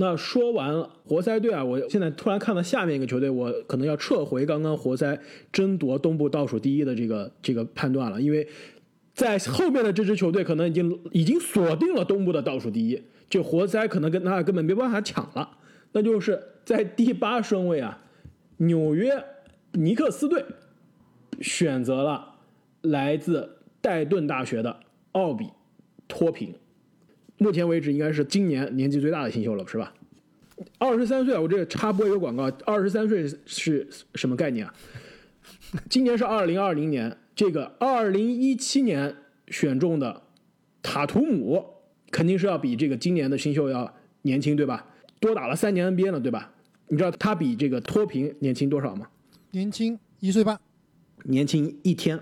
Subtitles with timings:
[0.00, 5.20] 那说完活塞队啊，我现在突然看到下面一个球队，我可能要撤回刚刚活塞
[5.52, 8.48] 争夺东部倒数第一的这个这个判断了，因为
[9.12, 15.58] 在后面的这支球队可能已经已经锁定了东部的倒数第一，就活塞可能跟他根本没办法抢了，
[15.92, 18.02] 那就是在第八顺位啊，
[18.56, 19.22] 纽约
[19.72, 20.42] 尼克斯队
[21.42, 22.36] 选择了
[22.80, 24.80] 来自戴顿大学的
[25.12, 25.48] 奥比
[26.08, 26.54] 托平。
[27.40, 29.94] 目前为止，应该是今年年纪最大的新秀了，是吧？
[30.76, 31.40] 二十三岁啊！
[31.40, 34.74] 我这个插播一个广告，二十三岁是什么概念啊？
[35.88, 39.16] 今年是二零二零年，这个二零一七年
[39.48, 40.22] 选中的
[40.82, 41.64] 塔图姆
[42.10, 44.86] 肯定是要比这个今年的新秀要年轻，对吧？
[45.18, 46.52] 多打了三年 NBA 了，对吧？
[46.88, 49.08] 你知道他比这个托平年轻多少吗？
[49.52, 50.60] 年轻一岁半，
[51.24, 52.20] 年轻一天。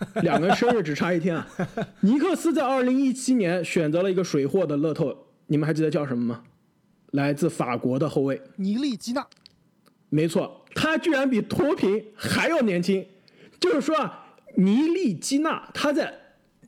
[0.22, 1.46] 两个人生日只差一天啊！
[2.00, 5.16] 尼克斯在二零一七年选择了一个水货的乐透，
[5.46, 6.42] 你们还记得叫什么吗？
[7.12, 9.26] 来自法国的后卫尼利基纳。
[10.08, 13.04] 没错，他居然比托平还要年轻。
[13.58, 16.12] 就是说啊，尼利基纳他在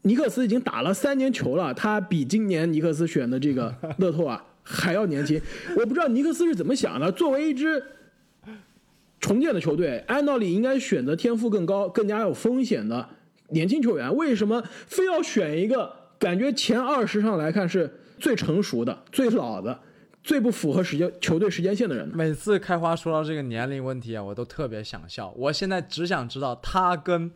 [0.02, 5.40] 尼克斯已经打了三年球了，他比今年尼克斯选的这个乐透啊还要年轻。
[5.78, 7.10] 我不知道尼克斯是怎么想的。
[7.12, 7.82] 作为一支
[9.20, 13.08] 重建的球队，按道理应该选择天赋更高、更加有风险的。
[13.52, 19.80] 年轻球员为什么非要选一个感觉前二十上来看是最成熟的、最老的、
[20.22, 22.08] 最不符合时间球队时间线的人？
[22.14, 25.32] 每次开花说到这个年龄问题啊，我都特别想笑。
[25.36, 27.30] 我现在只想知道他跟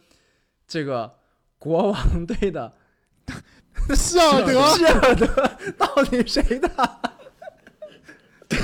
[0.67, 1.15] 这个
[1.59, 2.73] 国王队的
[3.95, 5.27] 希尔德、 希尔德
[5.77, 7.01] 到底谁大？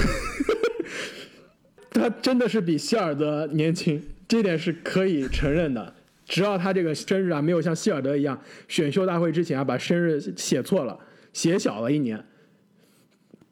[1.90, 5.94] 他真的是比希尔德年轻，这点是可以承认的。
[6.32, 10.98] 只要他这个生日啊没有像希尔德一样选秀大会之前啊把生日写错了，
[11.34, 12.24] 写小了一年。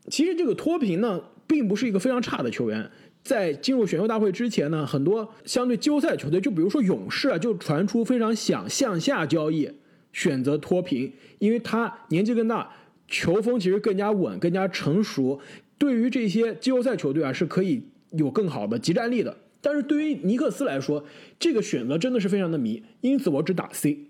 [0.09, 2.91] 其实这个托平呢并不是一个非常差的球员，
[3.23, 9.71] 在进入选秀大会之前呢，很多相对季后赛球队，就比如说勇士啊，就传出非常想向下交易，
[10.15, 12.67] 选择托平，因为他年纪更大，
[13.07, 15.39] 球风其实更加稳，更加成熟，
[15.77, 17.83] 对于这些季后赛球队啊是可以
[18.13, 19.37] 有更好的集战力的。
[19.63, 21.05] 但是对于尼克斯来说，
[21.39, 24.07] 这个选择真的是非常的迷，因此我只打 C。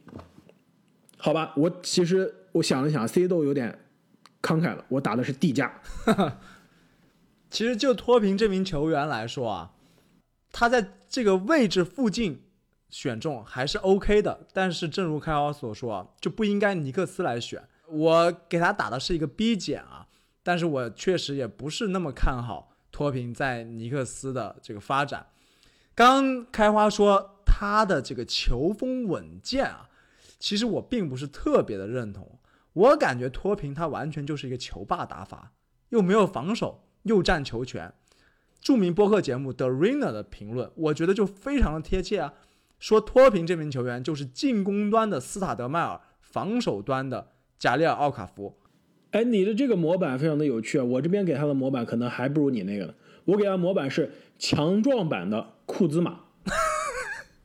[1.16, 3.78] 好吧，我其实我想了想，C 都有点
[4.41, 5.81] 慷慨了，我打的是 D 加。
[7.50, 9.72] 其实就托平这名球员来说啊，
[10.53, 12.43] 他在这个位置附近
[12.89, 14.47] 选中还是 OK 的。
[14.53, 17.62] 但是正如开豪所说，就不应该尼克斯来选。
[17.89, 20.06] 我给他打的是一个 B 减啊，
[20.44, 25.27] 但是我确实也不是那么看好托平在尼克斯的这个发展。
[26.00, 29.91] 刚开花说他的这个球风稳健啊，
[30.38, 32.38] 其实我并不是特别的认同。
[32.72, 35.53] 我感觉托平他完全就是一个球霸打法，
[35.91, 37.93] 又没有防守，又占球权。
[38.62, 42.33] 著名播客节目 The Arena 的评论，我觉得就非常的贴切啊。
[42.78, 48.56] 说托平这名球员就是进攻端的斯塔德迈尔，防守端的贾里尔奥卡福。
[49.10, 50.84] 哎，你的这个模板非常的有趣啊！
[50.84, 52.94] 我这边给他的模板可能还不如你那个呢。
[53.27, 54.10] 我给他模板是
[54.41, 56.19] 强壮版的库兹马，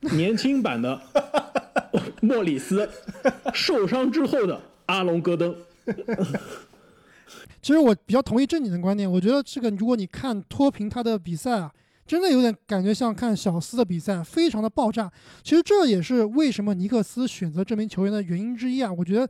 [0.16, 0.98] 年轻版的
[2.22, 2.88] 莫里斯，
[3.52, 5.54] 受伤之后的阿隆戈登。
[7.60, 11.70] 其实我比较同意正经的观点，我觉得这个如果你看托平他的比赛啊，
[12.06, 15.12] 真的有点感觉像看小斯的比赛，非常的爆炸。
[15.42, 18.90] 其实这也是为什么尼克斯选择这名球员的原因之一啊。
[18.90, 19.28] 我觉得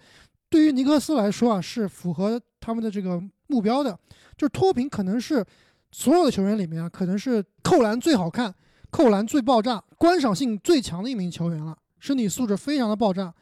[0.49, 3.91] 对于尼克斯来说啊，是符合他们的这个目标的，
[4.37, 5.45] 就是脱贫可能是。
[5.93, 8.55] 所有的球员里面啊，可能是扣篮最好看、
[8.91, 13.33] 扣篮最爆炸、观赏性最强的一名球员了，身体素质非常的爆炸。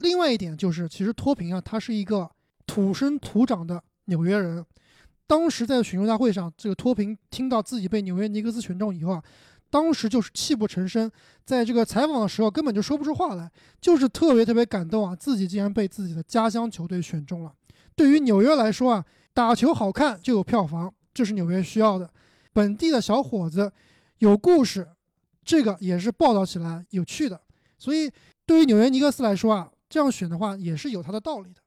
[0.00, 2.30] 另外一点就是，其实托平啊，他是一个
[2.66, 4.64] 土生土长的纽约人。
[5.26, 9.22] 当时在选秀大会上，这个托平听到自己被纽约尼克斯选中以后啊，
[9.70, 11.10] 当时就是泣不成声，
[11.44, 13.50] 在这个采访的时候根本就说不出话来，
[13.80, 17.52] 就是特别特别感动啊，自己竟然被自己的家乡球队选中了。
[17.94, 20.92] 对于纽约来说啊，打球好看就有票房。
[21.14, 22.10] 这是纽约需要的，
[22.52, 23.72] 本地的小伙子
[24.18, 24.86] 有故事，
[25.44, 27.40] 这个也是报道起来有趣的。
[27.78, 28.10] 所以
[28.46, 31.60] 对于纽约尼克斯来说啊，这样选的话也是有它的道理的。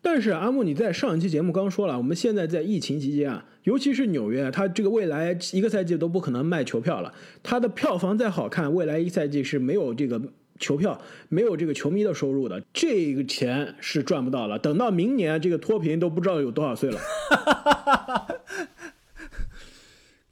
[0.00, 7.12] 但是阿木，你在上一期节目刚说了，我们现在在疫情期间啊，尤其是纽约，它这个未来一个赛季都不可能卖球票了，
[7.42, 10.20] 它的票房再好看，未来一赛季是没有这个
[10.60, 14.56] 球票、没有这个球迷的收入的，这个钱是赚不到了。
[14.56, 17.00] 等到明年，这个脱贫都不知道有多少岁了。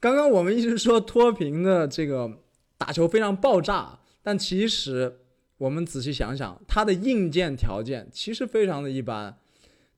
[0.05, 2.31] 刚刚我们一直说脱贫的这个
[2.77, 5.21] 打球非常爆炸，但其实
[5.57, 9.39] 我们仔细想想，他的硬件条件其实非常的一般，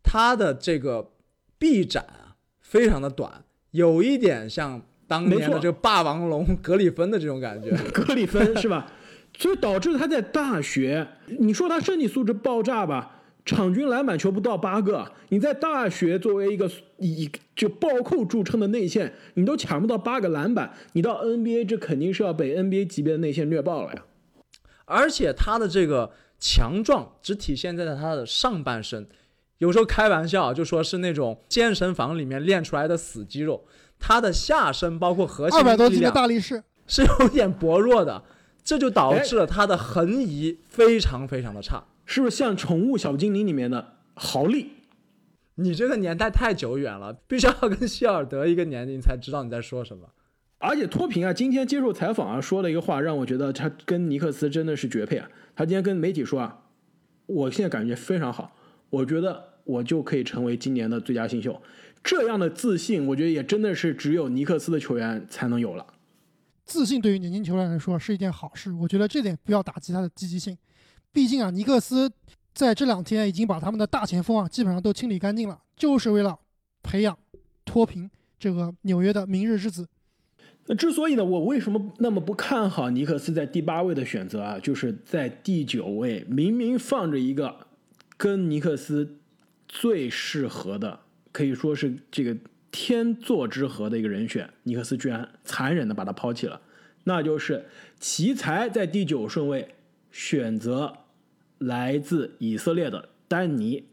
[0.05, 1.11] 他的这个
[1.59, 3.43] 臂展啊非常的短，
[3.73, 7.73] 有一点像当年的这个霸王龙格里芬的这种感觉。
[7.91, 8.93] 格里芬是吧？
[9.37, 11.05] 所以导致他在大学，
[11.41, 13.16] 你说他身体素质爆炸吧，
[13.47, 24.03] 场均篮板球不到八个，你在大学作为一个以就暴扣著称的内线，你都抢不到八个篮板，你到 NBA 这肯定是要被 NBA 级别的内线虐爆了呀。
[24.85, 29.07] 而且他的这个强壮只体现在了他的上半身，
[29.59, 33.65] 有时候开玩笑就说是那种健身房里面练出来的死肌肉，
[34.01, 38.25] 他的下身包括核心二百多斤的力量大力士，是有点薄弱的，
[38.65, 41.85] 这就导致了他的横移非常非常的差。
[42.07, 44.71] 是不是像《宠物小精灵》里面的豪利？
[45.57, 50.09] 你这个年代太久远了， 必须要跟希尔德一个年龄才知道你在说什么。
[50.59, 55.29] 而且托平啊，今天接受采访啊，说了一个话，让我觉得他跟尼克斯真的是绝配啊。
[55.55, 56.63] 他今天跟媒体说啊，
[57.27, 58.57] 我现在感觉非常好，
[58.91, 61.61] 我觉得我就可以成为今年的最佳新秀。
[62.05, 65.87] 这样的自信，我觉得也真的是只有尼克斯的球员才能有了。
[66.65, 70.57] 自信对于年轻球员来说是一件好事，我觉得这点不要打击他的积极性。
[71.17, 72.13] 毕竟啊，尼克斯
[72.53, 76.39] 在这两天已经把他们的大前锋啊基本上都清理干净了，就是为了
[76.83, 77.19] 培养
[77.65, 79.89] 脱贫这个纽约的明日之子。
[80.67, 84.59] 那之所以呢，我为什么那么不看好尼克斯在第八位的选择啊？
[84.59, 87.67] 就是在第九位，明明放着一个
[88.19, 89.17] 跟尼克斯
[89.67, 91.01] 最适合的，
[91.33, 92.37] 可以说是这个
[92.71, 96.61] 天作之合的一个人选，尼克斯居然残忍的把他抛弃了，
[97.05, 97.65] 那就是
[97.99, 99.75] 奇才在第九顺位
[100.13, 100.95] 选择
[101.59, 103.89] 来自以色列的丹尼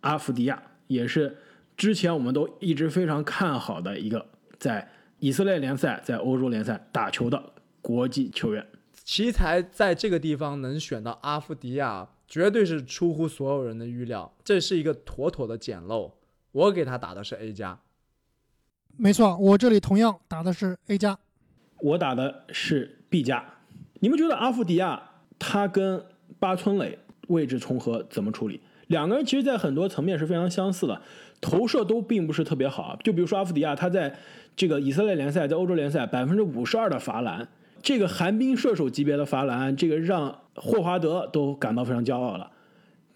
[0.00, 1.36] 阿夫迪亚，也是
[1.76, 4.26] 之前我们都一直非常看好的一个
[4.58, 8.66] 在以色列联赛、在欧洲联赛打球的国际球员。
[9.04, 16.12] 奇才在这个地方能选到阿夫迪亚，绝对是出乎所有人的预料，这是一个妥妥的捡漏。
[16.52, 17.78] 我给他打的是 A 加，
[18.96, 21.18] 没错，我这里同样打的是 A 加。
[21.80, 23.44] 我打的是 B 加。
[24.00, 26.04] 你们觉得阿夫迪亚他跟
[26.38, 26.98] 巴村磊
[27.28, 28.60] 位置重合怎么处理？
[28.88, 31.00] 两个人其实，在很多层面是非常相似的，
[31.40, 32.96] 投射都并不是特别好。
[33.02, 34.14] 就比如说阿夫迪亚，他在
[34.54, 37.48] 这个以色列联赛、在欧洲联赛百分之五十二的罚篮，
[37.82, 42.48] 这个寒冰射手级别的罚篮，这个让霍华德都感到非常骄傲了。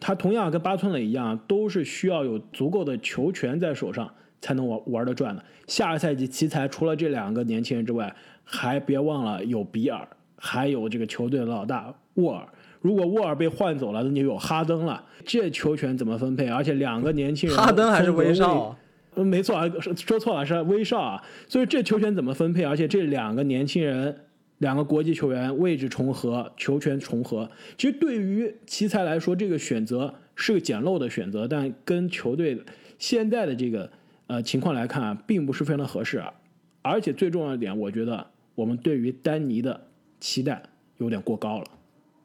[0.01, 5.45] 他同样跟巴村磊一样，都是需要有足够的球权在手上才能玩玩得转的。
[5.69, 8.13] 下个赛季奇才除了这两个年轻人之外，
[8.43, 12.49] 还别忘了有比尔，还有这个球队的老大沃尔。
[12.81, 15.05] 如果沃尔被换走了，那就有哈登了。
[15.25, 16.49] 这球权怎么分配？
[16.49, 18.77] 而且两个年轻人，哈登还是威少
[19.17, 21.23] 没错啊，说说错了，是威少啊。
[21.47, 22.63] 所以这球权怎么分配？
[22.63, 24.17] 而且这两个年轻人，
[24.59, 27.51] 两个国际球员位置重合，球权重合。
[27.77, 32.63] 其实对于奇才来说，这个选择是个简陋的选择，但跟球队
[32.99, 33.91] 现在的这个
[34.29, 36.33] 呃情况来看啊，并不是非常的合适啊。
[36.81, 39.89] 而且最重要的点，我觉得我们对于丹尼的
[40.19, 40.63] 期待
[40.97, 41.65] 有点过高了。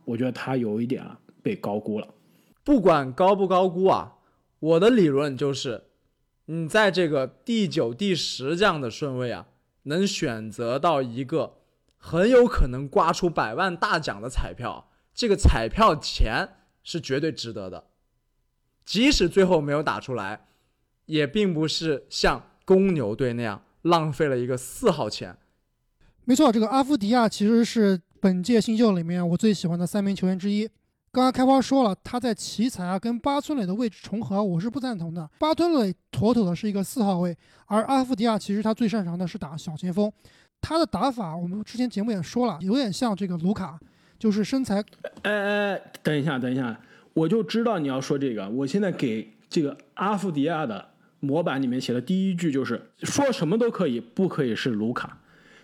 [0.06, 2.08] 我觉得他有一点啊被高估了。
[2.64, 4.14] 不管高不高估啊，
[4.60, 5.84] 我的理论就是，
[6.46, 9.48] 你在这个第九、第十这样的顺位啊，
[9.84, 11.58] 能选择到一个
[11.98, 16.50] 很有可能刮出百万大奖的彩票，这个彩票钱
[16.84, 17.86] 是绝对值得的。
[18.84, 20.48] 即使最后没有打出来，
[21.06, 25.38] 也并不是像公牛队那样浪费了一个四号钱。
[26.24, 30.68] 没错，这个阿夫迪亚其实是本届新秀里面我最喜欢的三名球员之一。
[31.12, 35.30] 刚刚开花说了，他在奇才啊跟巴村磊的位置重合，我是不赞同的。
[35.38, 40.12] 巴村磊妥妥的是一个四号位，而阿夫迪亚其实他最擅长的是打小前锋。
[40.60, 43.80] 他的打法，我们之前节目也说了，有点像这个卢卡，
[44.18, 44.84] 就是身材
[45.22, 46.76] 哎哎，等一下，等一下，
[47.14, 48.50] 我就知道你要说这个。
[48.50, 50.84] 我现在给这个阿夫迪亚的
[51.20, 55.20] 模板里面写的第一句就是说什么都可以，不可以是卢卡。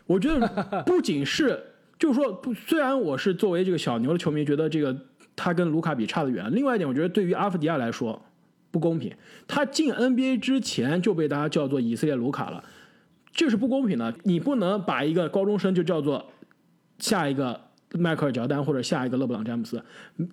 [0.06, 1.71] 我觉得不仅是，
[2.02, 5.06] 就是说，虽然我是作为这个小牛的球迷，觉得这个
[5.36, 6.52] 他跟卢卡比差得远。
[6.52, 8.20] 另外一点，我觉得对于阿夫迪亚来说
[8.72, 9.14] 不公平。
[9.48, 12.64] 他进 NBA 之前就被大家叫做以色列卢卡了，
[13.32, 14.12] 这是不公平的。
[14.24, 16.26] 你不能把一个高中生就叫做
[16.98, 19.84] 下一个迈克尔乔丹或者下一个勒布朗詹姆斯，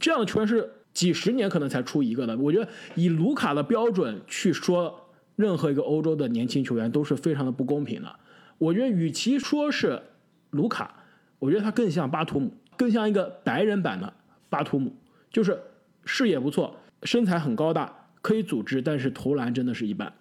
[0.00, 2.34] 这样的球员是几十年可能才出一个的。
[2.38, 8.16] 我觉得以卢卡的标准去说任何一个欧洲的年轻球员都是非常的不公平的。
[8.56, 10.00] 我觉得与其说是
[10.48, 10.97] 卢卡，
[11.38, 14.12] 我觉得他更像巴图姆，更像一个白人版的
[14.48, 14.94] 巴图姆，
[15.30, 15.60] 就是
[16.04, 20.12] 视野不错，身材很高大，可以组织，但是投篮真的是一般。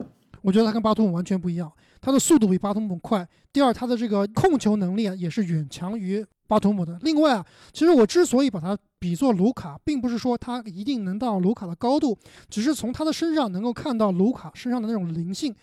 [0.42, 3.28] 我觉得他跟巴图姆完全不一样，他的速度比巴图姆快。
[3.52, 6.98] 第二，他的这个控球能力啊，也是远强于巴图姆的。
[7.02, 12.18] 另外啊，其实我之所以把他比作卢卡，并不是说他一定能到卢卡的高度，
[12.50, 15.54] 只是从他的身上能够看到卢卡身上的那种灵性，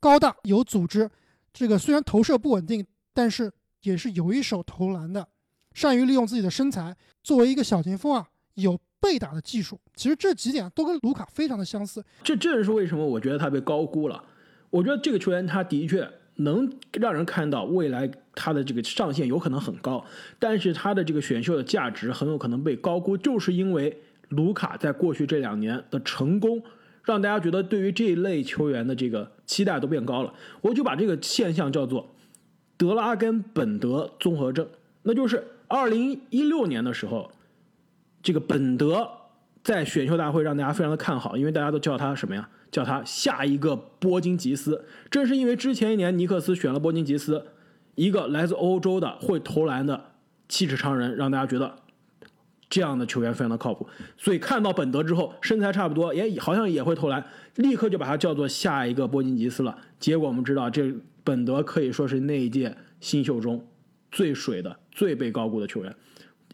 [0.00, 1.08] 高大有组织，
[1.52, 5.26] 这个虽然投射不稳定，但是也是有一手投篮的，
[5.72, 9.78] 善于利用自己的身材，作为一个小前锋啊，有背打的技术。
[9.94, 12.04] 其实这几点都跟卢卡非常的相似。
[12.22, 14.24] 这正是为什么我觉得他被高估了。
[14.70, 20.04] 我觉得这个球员他的确能让人看到未来他的这个上限有可能很高，
[20.38, 26.62] 但是他的这个选秀的价值很有可能被高估，就是因为卢卡在过去这两年的成功，
[27.04, 30.32] 让大家觉得对于这一类球员的这个期待都变高了。
[30.62, 32.11] 我就把这个现象叫做
[32.82, 34.66] 德拉根本德综合症，
[35.04, 37.30] 那就是二零一六年的时候，
[38.20, 39.08] 这个本德
[39.62, 42.48] 在选秀大会让大家非常的看好，因为大家都叫他什么呀？
[42.72, 44.84] 叫他下一个波金吉斯。
[45.08, 47.46] 正是因为之前一年尼克斯选了波金吉斯，
[47.94, 50.06] 一个来自欧洲的会投篮的
[50.48, 51.76] 气质常人，让大家觉得
[52.68, 53.86] 这样的球员非常的靠谱。
[54.18, 57.24] 所以看到本德之后，身材差不多，也好像也会投篮，
[57.54, 59.78] 立刻就把他叫做下一个波金吉斯了。
[60.00, 60.92] 结果我们知道，这
[61.24, 63.68] 本德可以说是那一届新秀中
[64.10, 65.94] 最水的、最被高估的球员。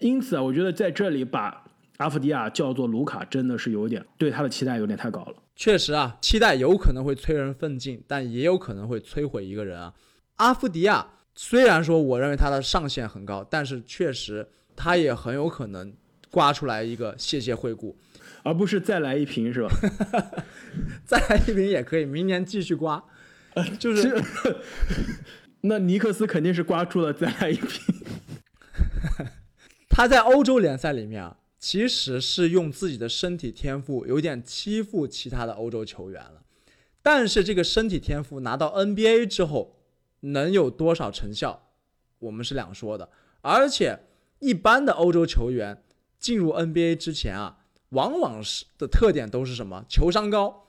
[0.00, 1.64] 因此啊，我觉得在这里把
[1.96, 5.34] 阿弗迪亚叫做卢卡，真的是有点对他的期待有点太高了。
[5.56, 9.92] 确实啊，期待有可能会催人奋进，但也有可能会摧毁一个人啊。
[10.36, 15.92] 阿夫迪亚虽然说我认为他的上限很高，但是确实他也很有可能
[16.30, 17.96] 刮出来一个谢谢惠顾，
[18.44, 19.68] 而不是再来一瓶是吧？
[21.04, 23.02] 再来一瓶也可以，明年继续刮。
[23.78, 24.22] 就是
[25.62, 27.94] 那尼克斯肯定是刮出了再来一瓶。
[29.88, 31.36] 他在欧洲联赛里面啊。
[31.60, 36.44] 其实是用自己的身体天赋有点欺负其他的欧洲球员了，
[37.02, 39.80] 但是这个身体天赋拿到 NBA 之后
[40.20, 41.72] 能有多少成效，
[42.20, 43.10] 我们是两说的。
[43.40, 44.04] 而且
[44.38, 45.82] 一般的欧洲球员
[46.20, 49.84] 进入 NBA 之前啊，往往是的特点都是什么？
[49.88, 50.68] 球商高，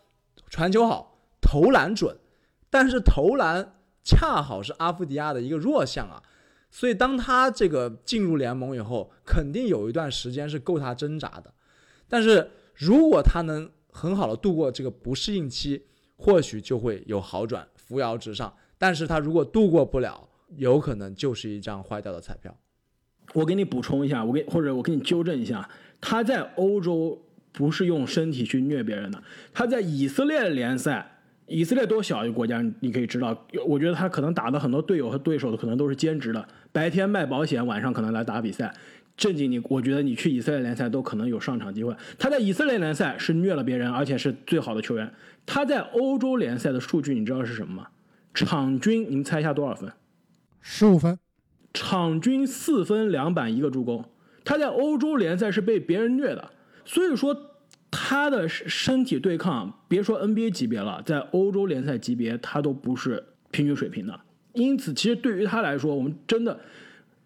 [0.49, 2.17] 传球好，投篮准。
[2.69, 6.21] 但是投篮恰好是阿夫迪亚的一个弱项啊。
[6.71, 11.51] 所以，当他这个进入联盟以后，肯定有一段时间是够他挣扎的。
[12.07, 15.83] 但是如果他能很好的度过这个不适应期，
[16.15, 18.53] 或许就会有好转，扶摇直上。
[18.77, 22.55] 但是他如果度过不了，有可能就是一张坏掉的彩票。
[23.33, 25.67] 我给你补充一下，我给或者我给你纠正一下，
[25.99, 29.23] 他在欧洲不是用身体去虐别人的，
[29.55, 31.15] 他在以色列联赛。
[31.49, 33.35] 以色列多小一个国家，你可以知道，
[33.67, 38.73] 我觉得他可能打的很多队友和对手的可能都是兼职的，白天卖保险，晚上可能来打比赛。
[39.17, 41.93] 正经你，我觉得你去以色列联赛都可能有上场机会。
[42.17, 45.11] 他在以色列联赛是虐了别人，而且是最好的球员。
[45.45, 47.87] 他在欧洲联赛的数据你知道是什么吗？
[48.33, 49.91] 场均，你们猜一下多少分？
[50.61, 51.17] 十五分。
[51.73, 54.05] 场均四分两板一个助攻。
[54.45, 56.51] 他在欧洲联赛是被别人虐的，
[56.85, 57.48] 所以说。
[57.91, 64.19] 他的身体对抗，别说 NBA 级别了，在欧洲联赛级别，他都不是平均水平的。
[64.53, 66.59] 因此，其实对于他来说，我们真的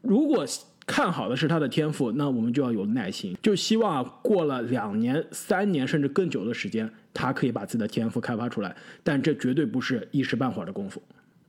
[0.01, 0.45] 如果
[0.85, 8.75] 看好的是他的天赋，那我们就要有耐心，就希望过了两年、三年甚至更久的时间，他可以把自己的天赋开发出来。
[9.03, 11.01] 但这绝对不是一时半会儿的功夫。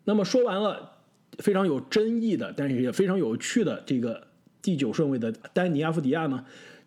[0.04, 0.90] 那么说完了
[1.38, 4.26] 非常有争议的，但是也非常有趣的这个
[4.60, 6.44] 第九顺位的丹尼阿夫迪亚呢，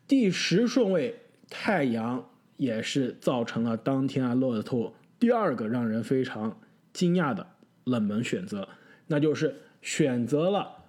[0.07, 1.15] 第十顺位。
[1.49, 6.59] 太阳也是造成了当天啊乐透第二个让人非常
[6.93, 7.47] 惊讶的
[7.85, 8.67] 冷门选择，
[9.07, 10.85] 那就是选择了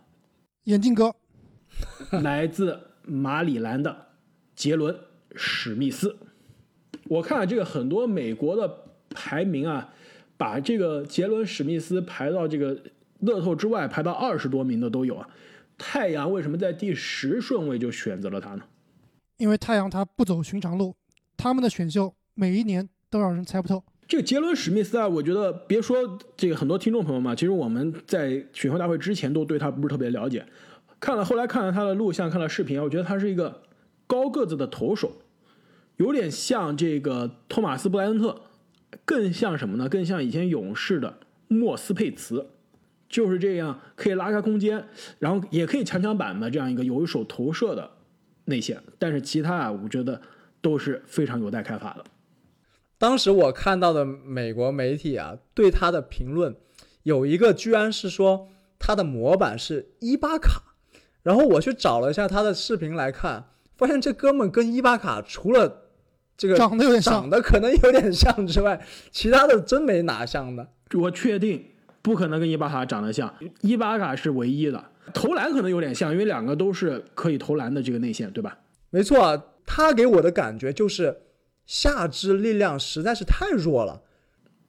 [0.64, 1.14] 眼镜哥，
[2.22, 4.08] 来自马里兰的
[4.54, 4.96] 杰伦
[5.34, 6.16] 史密斯。
[7.04, 9.94] 我看了这个很多美国的排名啊，
[10.36, 12.82] 把这个杰伦史密斯排到这个
[13.20, 15.28] 乐透之外，排到二十多名的都有啊。
[15.78, 18.64] 太阳为什么在第十顺位就选择了他呢？
[19.38, 20.94] 因为太阳他不走寻常路，
[21.36, 23.82] 他们的选秀每一年都让人猜不透。
[24.06, 30.44] 这个杰伦史密斯啊，我觉得别说这个很多听众朋友嘛，其实我们在选秀大会之前都对他不是特别了解。
[30.98, 33.62] 看了后来看了他的录像，看了视频，我觉得他是一个
[34.08, 35.12] 高个子的投手，
[35.98, 38.40] 有点像这个托马斯布莱恩特，
[39.04, 39.88] 更像什么呢？
[39.88, 42.48] 更像以前勇士的莫斯佩茨，
[43.08, 44.88] 就是这样可以拉开空间，
[45.20, 47.97] 然后也可以抢抢板的这样一个有一手投射的。
[48.48, 50.20] 内线，但是其他啊，我觉得
[50.60, 52.04] 都是非常有待开发的。
[52.98, 56.56] 当时我看到的美国媒体啊，对他的评论
[57.04, 60.62] 有一个居然是说他的模板是伊巴卡，
[61.22, 65.84] 然后我去找了一下他的视频来看，发现这哥们跟伊巴卡除了
[66.36, 70.68] 这个长得有点长得可能有点像之外，其他的真没哪像的。
[70.94, 71.64] 我确定
[72.00, 74.84] 不可能跟伊巴卡长得像，伊巴卡是唯一的。
[75.12, 78.58] 投篮可能有点像，因为两个都是可以投篮的这个内线，对吧？
[78.90, 81.22] 没错，他给我的感觉就是
[81.66, 84.02] 下肢力量实在是太弱了，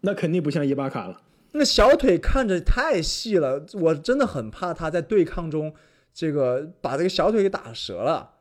[0.02, 1.22] 那肯定不像伊巴卡了。
[1.52, 5.74] 那小腿看着太细了，我真的很怕他在对抗中
[6.14, 8.32] 这个把这个小腿给打折了。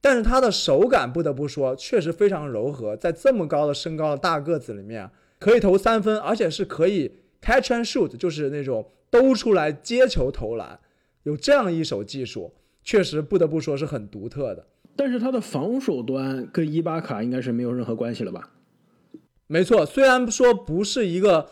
[0.00, 10.78] 但是他的手感不得不说，确实非常柔和，在这么高的身高的大个子里面，可以投三分，而且是可以 catch and shoot，就是那种兜出来接球投篮，
[11.26, 12.54] 有这样一手技术，
[12.84, 14.64] 确实不得不说是很独特的。
[14.94, 18.52] 但是他的防守端跟伊巴卡应该是没有任何关系了吧？
[19.48, 21.50] 没错，虽然说不是一个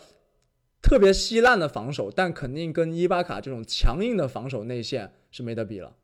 [0.81, 5.97] 特别稀烂的防守，但肯定跟伊巴卡这种强硬的防守内线是没得比了。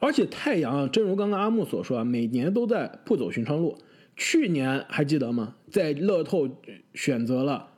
[0.00, 3.78] 而且太阳，正如刚刚阿木所说啊，每年都在不走寻常路。
[4.16, 5.54] 去年还记得吗？
[5.70, 6.48] 在乐透
[6.92, 7.68] 选择了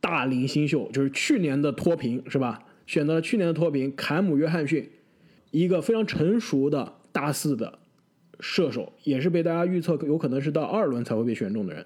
[0.00, 2.64] 大龄新秀，就是去年的脱贫是吧？
[2.88, 4.90] 选择了去年的脱贫坎姆约翰逊，
[5.50, 7.78] 一个非常成熟的大四的
[8.40, 11.84] 射手，也是被大家预测有可能是到二轮才会被选中的人。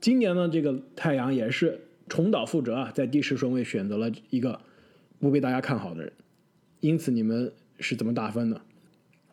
[0.00, 1.78] 今年呢，这个太阳也是
[2.08, 4.58] 重蹈覆辙啊，在第十顺位选择了一个
[5.20, 6.10] 不被大家看好的人。
[6.80, 8.58] 因此，你们是怎么打分的？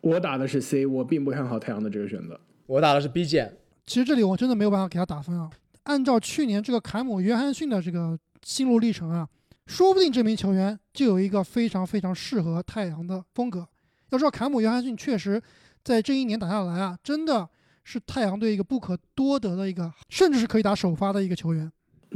[0.02, 2.38] 我打的是 C，我并不看好太阳的这个选择。
[2.66, 3.56] 我打的是 B 减，
[3.86, 5.48] 其实这里我真的没有办法给他打分啊。
[5.84, 9.26] 按照去年这个坎姆·约翰逊的这个心路历程啊，
[9.66, 13.66] 说不定这名球员就有一个非常非常适合太阳的风格。
[14.10, 15.42] 要知道，坎姆·约翰逊确实
[15.84, 17.48] 在这一年打下来啊，真的
[17.84, 21.70] 是太阳队一个不可多得的一个，甚至是可以打首发的一个球员。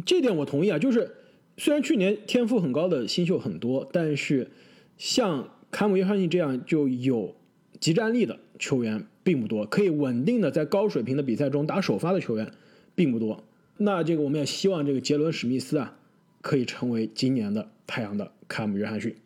[0.06, 1.14] 这点我同意啊，就是
[1.56, 4.50] 虽然去年天赋很高的新秀很多，但是
[4.96, 7.36] 像坎姆·约翰逊这样就有。
[7.78, 12.52] 集战力的球员并不多，可以稳定的在高水平的比赛中打首发的球员
[12.94, 13.42] 并不多。
[13.78, 15.96] 那这个我们也希望这个杰伦史密斯啊，
[16.40, 19.16] 可以成为今年的太阳的坎姆约翰逊。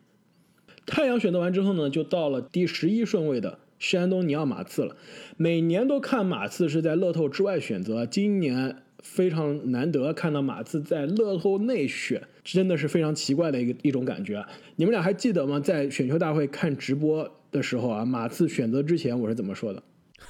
[0.85, 4.95] 太阳选择完之后呢，就到了第十一顺位的山东尼奥马刺了。
[5.37, 14.49] 每年都看马刺是在乐透之外选择，今年非常难得看到马刺在乐透内选，真的是非常奇怪的一个一种感觉啊！
[14.75, 15.59] 你们俩还记得吗？
[15.59, 17.31] 在选秀大会看直播。
[17.51, 19.81] 的时候啊，马刺选择之前我是怎么说的？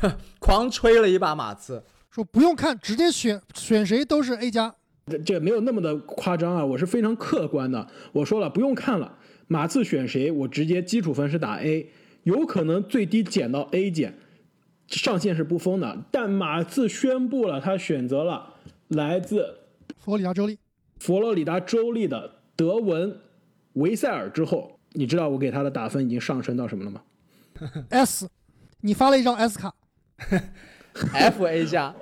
[0.37, 4.75] 狂吹了一把马刺，说不用看，直接选选谁都是 A 加。
[5.11, 7.87] 这这没有那么的夸张啊，我是非常客观的。
[8.11, 11.87] 我说了不用看了，马刺选谁，我直接基础分是打 A，
[12.23, 14.17] 有可能最低减到 A 减，
[14.87, 16.05] 上限是不封的。
[16.09, 18.55] 但马刺宣布了，他选择了
[18.87, 19.59] 来自
[19.99, 20.57] 佛罗里达州立
[20.99, 23.19] 佛罗里达州立的德文
[23.73, 27.01] 维塞尔之后，你知道我给他的打分已经上升到什么了吗
[27.89, 28.27] ？S，
[28.81, 29.71] 你发了一张 S 卡，
[31.13, 31.93] F A 加，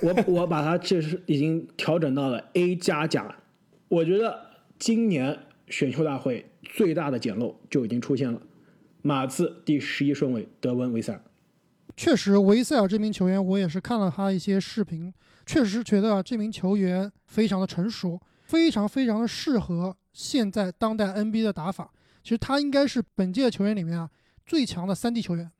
[0.00, 3.34] 我我把它这是已经调整到了 A 加加。
[3.88, 4.38] 我觉得
[4.78, 8.40] 今年选秀大会最大的捡漏就已经出现了，
[9.02, 11.22] 马刺第十一顺位德文维塞尔。
[11.96, 15.12] 确实，维塞尔这名球员，我也是看了他一些视频，
[15.44, 21.92] 确实觉得这名球员非常的成熟，非常非常的适合现在当代 NBA 的打法。
[22.22, 24.08] 其实他应该是本届球员里面啊。
[24.44, 25.50] 最强的三 D 球员，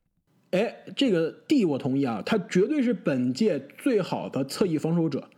[0.53, 5.29] 哎，这个 D 我同意啊，他绝对是本届最好的侧翼防守者。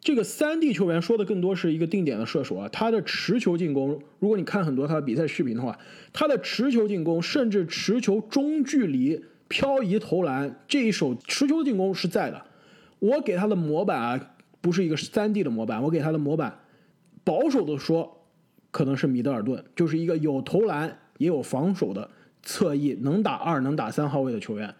[0.00, 5.78] 这个三 D 球员说的更多是一个定点的射手啊，他的持球进攻，如果你看很多他的比赛视频的话，
[6.12, 12.42] 他的持球进攻，甚至持球中距离漂移投篮这一手持球进攻是在的。
[12.98, 14.30] 我给他的模板啊，
[14.62, 16.60] 不是一个三 D 的模板，我给他的模板，
[17.24, 18.24] 保守的说，
[18.70, 22.08] 可能是米德尔顿，就是一个有投篮也有防守的。
[22.46, 24.72] 侧翼能打二能打三号位的球员，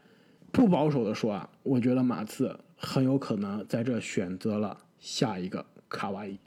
[0.52, 6.38] 不保守的说啊，我觉得马刺很有可能在这选择了下一个卡哇伊。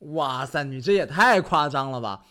[0.00, 2.24] 哇塞，你这也太夸张了吧！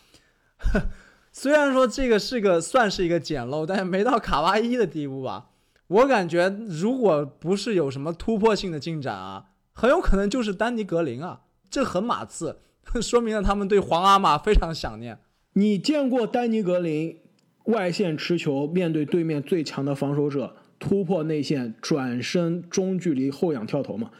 [1.32, 5.48] 虽然说这个是个算是一个捡漏，但是没到卡哇伊的地步吧？
[5.86, 12.60] 我感觉如果不是有什么突破性的进展啊，很有可能就是丹尼格林啊，这很马刺，
[13.00, 15.18] 说明了他们对皇阿玛非常想念。
[15.54, 17.22] 你见过丹尼格林？
[17.68, 24.10] 外线持球，面对对面最强的防守者，突破内线，转身中距离后仰跳投嘛。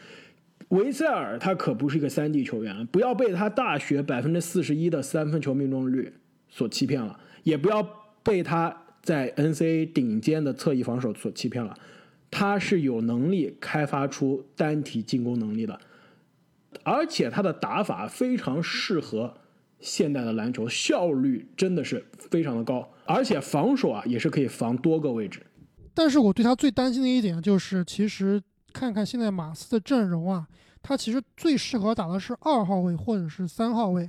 [0.68, 6.12] 维塞尔他可不是一个三 D 球员，不要被他大学百分之四十一的三分球命中率
[6.50, 7.82] 所欺骗了，也不要
[8.22, 11.74] 被他在 NCAA 顶尖的侧翼防守所欺骗了。
[12.30, 15.80] 他是有能力开发出单体进攻能力的，
[16.82, 19.34] 而且他的打法非常适合。
[19.80, 25.44] 现代的篮球效率真的是非常的高，而且防守啊也是可以防多个位置。
[25.94, 28.40] 但是我对他最担心的一点就是，其实
[28.72, 30.46] 看看现在马刺的阵容啊，
[30.82, 34.08] 他其实最适合打的是二号位或者是三号位。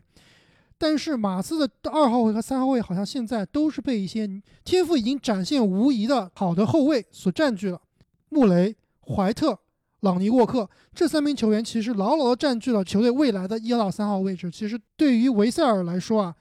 [0.77, 4.29] 但是马刺的二号位和三号位好像现在都是被一些
[4.63, 7.81] 天赋已经展现无疑的好的后卫所占据了，
[8.29, 9.59] 穆雷、怀特、
[10.01, 14.49] 朗尼沃克这三名球员，其实牢牢地占据了球队未来的一到三号位置。
[14.49, 16.35] 其实对于维塞尔来说啊，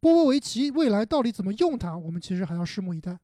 [0.00, 3.18] 波波维奇未来到底怎么用他，我们其实还要拭目以待。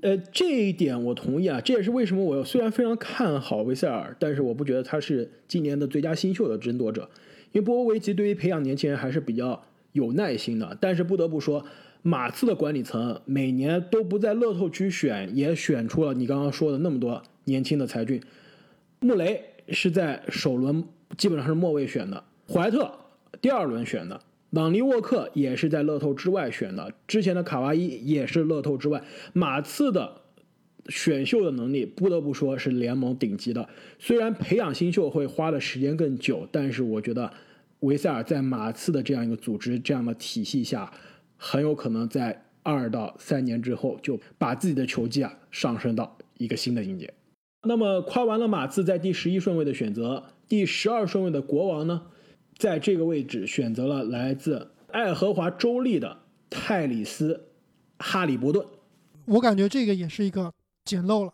[0.00, 7.08] 呃，这一点我同意啊，这也是为什么我虽然非常看好维塞尔，但是我不觉得他是今年的最佳新秀的争夺者，
[7.52, 9.60] 因为波波维奇对于培养年轻人还是比较
[9.92, 10.76] 有耐心的。
[10.80, 11.64] 但是不得不说，
[12.02, 18.22] 马刺的管理层每年都不在乐透区选，也选出了你刚刚说的那么多年轻的才俊。
[19.00, 20.84] 穆雷是在首轮
[21.16, 22.22] 基本上是末位选的，
[22.52, 22.92] 怀特
[23.40, 24.20] 第二轮选的。
[24.54, 29.02] 朗尼沃克也是在乐透之外选的，之前的卡哇伊也是乐透之外。
[29.32, 30.20] 马刺的
[30.88, 37.32] 选秀的能力不得不说是联盟顶级的，虽然培养新秀会花的时间更久，但是我觉得
[37.80, 40.92] 维塞尔在马刺的这样一个组织、这样的体系下，
[41.36, 47.12] 很有可能在二到三年之后就把自己的球技啊上升到一个新的境界。
[47.66, 52.02] 那么夸完了马刺在第十一顺位的选择，第十二顺位的国王呢？
[52.56, 57.34] 在这个位置选择了来自爱荷华州立的泰里斯·
[57.98, 58.64] 哈里伯顿。
[59.26, 60.52] 我感觉这个也是一个
[60.84, 61.32] 捡漏了。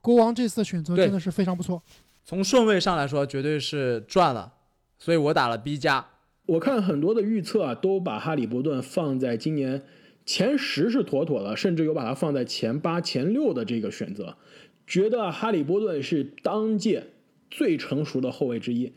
[0.00, 1.82] 国王这次的选择真的是非常不错。
[2.24, 4.52] 从顺位上来说，绝对是赚了，
[4.98, 6.06] 所以我打了 B 加。
[6.46, 9.84] 我看很多的预测啊，都把哈里伯顿放在今年
[10.24, 14.36] 前十是妥妥的，甚至有把它放在前八、前六的这个选择，
[14.86, 17.08] 觉得哈里伯顿是当届
[17.50, 18.92] 最成熟的后卫之一。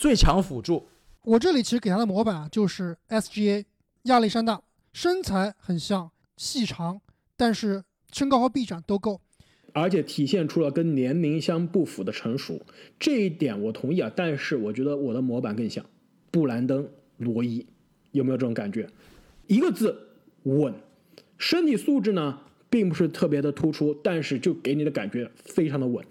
[0.00, 0.86] 最强辅助，
[1.24, 3.66] 我这里其实给他的模板就是 SGA
[4.04, 4.62] 亚历山大，
[4.94, 7.02] 身材很像，细长，
[7.36, 9.20] 但是身高和臂展都够，
[9.74, 12.62] 而且体现出了跟年龄相不符的成熟，
[12.98, 14.10] 这一点我同意啊。
[14.16, 15.84] 但是我觉得我的模板更像
[16.30, 17.66] 布兰登罗伊，
[18.12, 18.88] 有没有这种感觉？
[19.48, 20.08] 一个字
[20.44, 20.72] 稳，
[21.36, 26.02] 身体素质呢并不是特别的突出，但是就给你的感觉非常的稳，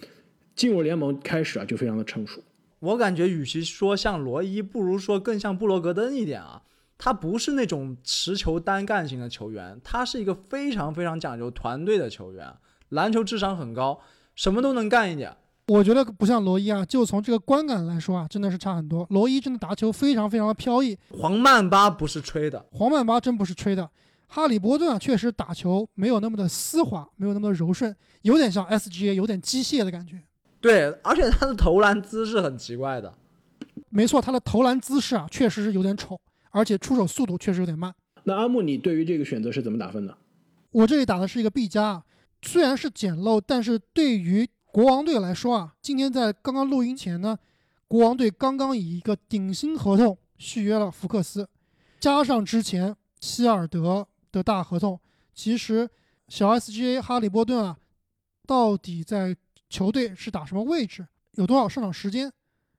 [0.55, 2.39] 进入联盟开始啊就非常的成熟。
[2.79, 6.63] 我感觉，与其说像罗伊，不如说更像布罗格登一点啊。
[7.01, 12.53] 他不是那种持球单干型的球员，他是一个非常非常讲究团队的球员，
[12.89, 14.01] 篮球智商很高，
[14.35, 15.33] 什么都能干一点。
[15.67, 19.07] 我觉得不像罗伊啊，就从这个观感来说啊，真的是差很多。
[19.11, 23.89] 罗伊真的打球非常非常的飘逸，黄曼巴不是吹的，黄曼巴真不是吹的。
[24.27, 30.21] 哈利波顿啊，确实打球没有那么的丝滑，没有那么的柔顺，有点像 SGA，有点机械的感觉。
[30.61, 33.13] 对，而且他的投篮姿势很奇怪的。
[33.89, 36.19] 没错，他的投篮姿势啊，确实是有点丑，
[36.51, 37.95] 而且出手速度确实有点慢。
[38.25, 40.17] 那阿木，你对于这个选择是怎么打分的？
[40.71, 42.03] 我这里打的是一个 B 加，
[42.41, 47.39] 虽然是简陋，但是对于国王队来说啊，今天在刚刚录音前呢，
[47.87, 51.47] 国王队刚刚以一个顶薪合同续约了福克斯，
[52.01, 54.99] 加上之前希尔德的大合同，
[55.33, 55.89] 其实
[56.27, 57.77] 小 SGA 哈利波顿啊，
[58.45, 59.37] 到底在。
[59.69, 61.05] 球队是打什么位置，
[61.35, 62.31] 有多少上场时间，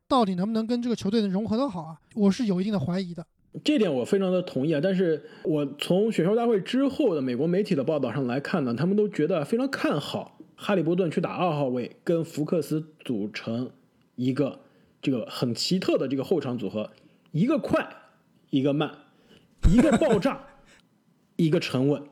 [0.08, 2.00] 到底能不能跟这个球队的融合的好啊？
[2.16, 3.24] 我是有一定的怀疑的。
[3.64, 4.80] 这点我非常的同意啊。
[4.82, 13.70] 但是我从选秀大会之后的美国媒体的报道上来看呢，他们都觉得非常看好哈利波顿去打二号位，跟福克斯组成
[14.16, 14.58] 一个
[15.00, 16.90] 这个很奇特的这个后场组合，
[17.30, 17.88] 一个快，
[18.50, 18.98] 一个慢，
[19.72, 20.44] 一个爆炸，
[21.36, 22.02] 一个沉稳，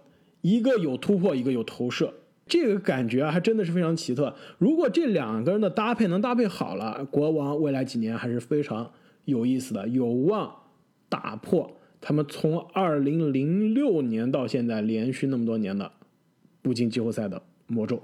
[0.41, 2.15] 一个有突破，一个有投射。
[2.49, 4.35] 这个感觉啊，还真的是非常奇特。
[4.59, 8.91] 如果这两个人的搭配能搭配好了，国王未来几年还是非常
[9.27, 10.53] 有意思的，有望
[11.09, 15.93] 打破他们从二零零六年到现在连续那么多年的
[16.63, 18.03] 不进季后赛的魔咒。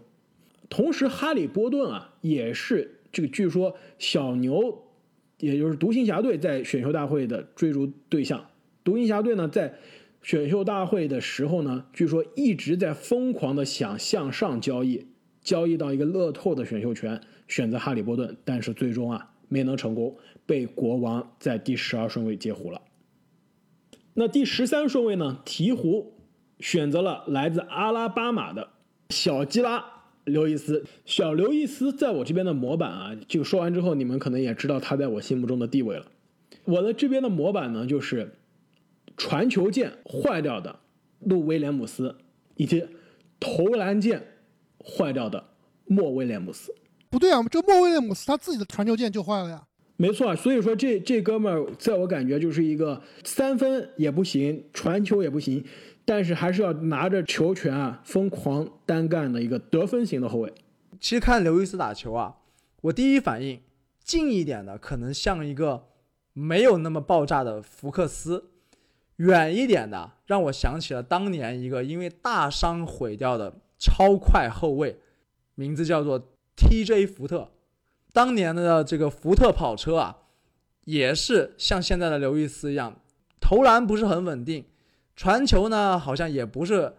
[0.68, 4.82] 同时，哈利波顿啊，也是这个据说小牛，
[5.38, 8.44] 也就是独行侠队在选秀大会的追逐对象。
[8.82, 9.74] 独行侠队呢，在
[10.24, 15.06] 选秀大会的时候呢，据说一直在疯狂的想向上交易，
[15.42, 22.80] 交易到一个乐透的选秀权，选择哈利波顿，但是最终啊没能成功，被国王在第十二顺位截胡了。
[24.14, 26.06] 那第十三顺位呢，鹈鹕
[26.58, 28.70] 选择了来自阿拉巴马的
[29.10, 29.84] 小基拉
[30.24, 30.86] 刘易斯。
[31.04, 36.06] 小刘易斯在我这边的模板啊，就说完之后，你们可能也知道他在我心目中的地位了。
[36.64, 38.32] 我的这边的模板呢，就是。
[39.16, 40.80] 传球键坏掉的
[41.20, 42.16] 路威廉姆斯，
[42.56, 42.86] 以及
[43.38, 44.22] 投篮键
[44.78, 45.44] 坏掉的
[45.86, 46.74] 莫威廉姆斯。
[47.08, 49.64] 不对啊，这莫威廉姆斯他自己的传球键就坏了呀。
[49.96, 55.64] 没错，所以说这这哥们儿在我感觉就是一个三分也不行，传球也不行，
[56.04, 60.52] 但是还是要拿着球权啊疯狂单干的一个得分型的后卫。
[60.98, 62.34] 其实看刘易斯打球啊，
[62.80, 63.60] 我第一反应
[64.02, 65.84] 近一点的可能像一个
[66.32, 68.50] 没有那么爆炸的福克斯。
[69.16, 74.98] 远一点的，让我想起了当年一个因为大伤毁掉的超快后卫，
[75.54, 77.06] 名字叫做 T.J.
[77.06, 77.50] 福特。
[78.12, 80.18] 当年的这个福特跑车啊，
[80.84, 83.00] 也是像现在的刘易斯一样，
[83.40, 84.64] 投篮不是很稳定，
[85.16, 86.94] 传球呢好像也不是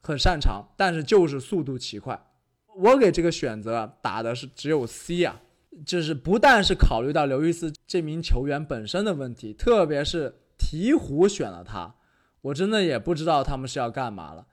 [0.00, 2.26] 很擅长，但是就是速度奇快。
[2.74, 5.40] 我给这个选择打的是只有 C 啊，
[5.84, 11.94] 就是不但是考虑到刘易斯这名球员本身的问题，特别是鹈鹕选了他，
[12.40, 14.46] 我真的也不知道他们是要干嘛了，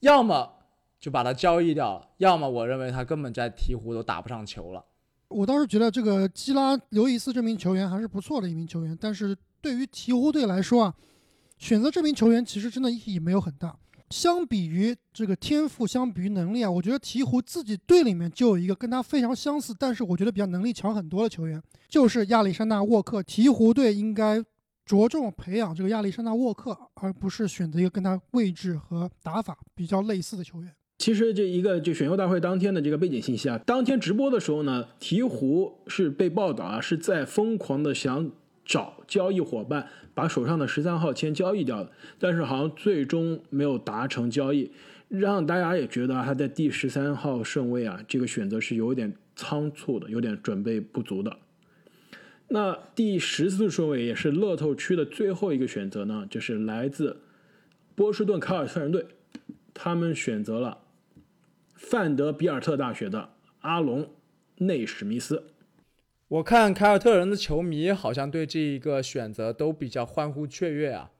[0.00, 0.54] 要么
[0.98, 4.84] 就把他交易掉了，要么我认为他根本在鹈鹕都打不上球了。
[5.28, 10.94] 我倒是觉得这个基拉刘易斯这名球员还是不错的一名球员，但是对于鹈鹕队来说啊，
[11.58, 13.76] 选择这名球员其实真的意义没有很大。
[14.10, 23.20] 相比于这个天赋，相比于能力啊，我觉得鹈鹕自己队里面就有一个跟他非常相似，但是我觉得比较能力强很多的球员，就是亚历山大沃克。
[23.20, 24.40] 鹈鹕队应该
[24.86, 30.72] 着重培养这个亚历山大沃克，而不是选择一个跟他位置和打法比较类似的球员。
[30.98, 38.30] 其实这一个就选秀大会当天的这个背景信息啊，当天直播的时候呢，鹈鹕是被报道啊是在疯狂的想
[38.64, 44.70] 找交易伙伴，把手上的十三号签交易掉的，但是好像最终没有达成交易，
[45.08, 51.36] 让大家也觉得他在第十三号顺位啊，这个选择是有点仓促的，有点准备不足的。
[52.48, 57.22] 那第十四顺位也是乐透区的最后一个选择呢，就是来自
[57.94, 59.06] 波士顿凯尔特人队，
[59.74, 60.82] 他们选择了。
[61.74, 64.10] 范德比尔特大学的阿隆
[64.56, 65.44] 内史密斯，
[66.28, 71.10] 我看凯尔特人的球迷好像对这一个选择都比较欢呼雀跃啊。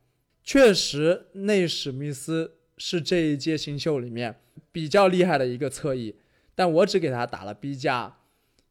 [0.43, 4.41] 确实，内史密斯是这一届新秀里面
[4.73, 6.17] 比较厉害的一个侧翼，
[6.55, 8.17] 但我只给他打了 B 加，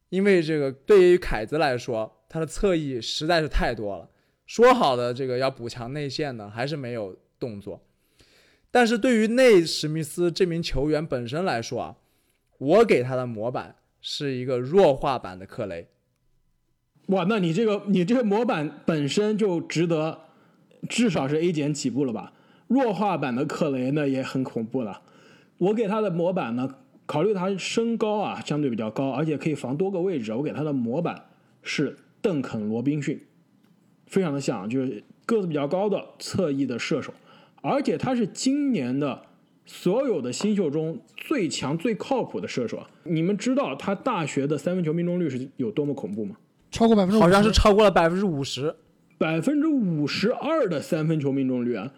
[0.09, 4.09] 因为这个对于凯子来说，他的侧翼实在是太多了。
[4.45, 7.81] 说好的这个要补强内线呢，还是没有动作。
[8.69, 11.95] 但是对于内史密斯这名球员本身来说啊，
[12.57, 15.87] 我给他的模板是一个弱化版的克雷。
[17.07, 20.19] 哇，那你这个你这个模板本身就值得
[20.89, 22.33] 至少是 A 减起步了吧？
[22.67, 25.03] 弱化版的克雷那也很恐怖了。
[25.59, 31.27] 我给他的模板呢，考虑他身高啊相对比较高，而且可以防多个位置，我给他的模板
[31.63, 33.21] 是邓肯罗宾逊，
[34.07, 37.13] 非常的像，就是个子比较高的侧翼的射手。
[37.61, 39.21] 而且他是今年的
[39.63, 42.81] 所有的新秀中最强、最靠谱的射手。
[43.03, 46.35] 你们知道他大学的三分球命中率是有多么恐怖吗？
[46.71, 48.75] 超过百分之好像是超过了百分之五十，
[49.19, 51.93] 百分之五十二的三分球命中率啊！